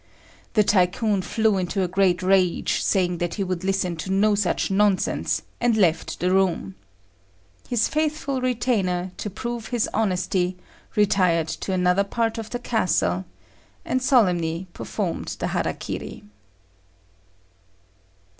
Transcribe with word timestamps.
The 0.53 0.63
Tycoon 0.63 1.21
flew 1.21 1.59
into 1.59 1.83
a 1.83 1.87
great 1.87 2.23
rage, 2.23 2.81
saying 2.81 3.19
that 3.19 3.35
he 3.35 3.43
would 3.43 3.63
listen 3.63 3.95
to 3.97 4.11
no 4.11 4.33
such 4.33 4.71
nonsense, 4.71 5.43
and 5.59 5.77
left 5.77 6.19
the 6.19 6.31
room. 6.31 6.73
His 7.69 7.87
faithful 7.87 8.41
retainer, 8.41 9.11
to 9.17 9.29
prove 9.29 9.67
his 9.67 9.87
honesty, 9.93 10.57
retired 10.95 11.49
to 11.49 11.71
another 11.73 12.03
part 12.03 12.39
of 12.39 12.49
the 12.49 12.57
castle, 12.57 13.25
and 13.85 14.01
solemnly 14.01 14.65
performed 14.73 15.35
the 15.37 15.49
_hara 15.53 15.77
kiri. 15.77 16.23